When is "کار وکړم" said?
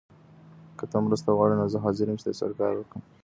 2.59-3.01